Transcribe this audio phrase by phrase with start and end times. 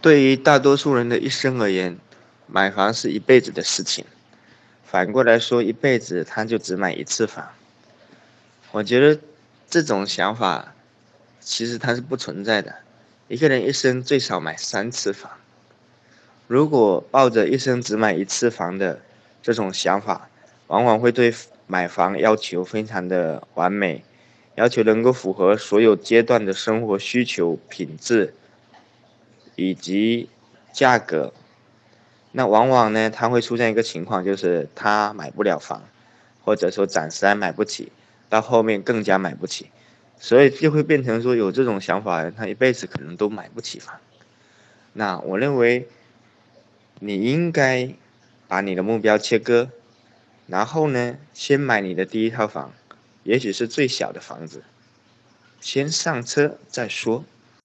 [0.00, 1.98] 对于大多数人的一生而言，
[2.46, 4.04] 买房是一辈子的事情。
[4.84, 7.48] 反过来说，一辈子他就只买一次房。
[8.70, 9.20] 我觉得
[9.68, 10.72] 这种想法
[11.40, 12.76] 其实它是不存在的。
[13.26, 15.32] 一个人一生最少买三次房。
[16.46, 19.00] 如果抱着一生只买一次房的
[19.42, 20.30] 这种想法，
[20.68, 21.34] 往往会对
[21.66, 24.04] 买房要求非常的完美，
[24.54, 28.32] 要求能够符合所有阶段的生活需求、品质。
[29.58, 30.28] 以及
[30.72, 31.32] 价格，
[32.30, 35.82] 那往往呢，他会出现一个情况，就是他买不了房，
[36.44, 37.90] 或者说暂时还买不起，
[38.28, 39.70] 到后面更加买不起，
[40.16, 43.96] 所以就会变成说有这种想法，他一辈子可能都买不起房。
[44.92, 45.88] 那我认为，
[47.00, 47.92] 你应该
[48.46, 49.70] 把你的目标切割，
[50.46, 52.72] 然后呢，先买你的第一套房，
[53.24, 54.62] 也许是最小的房子，
[55.60, 57.24] 先上车再说。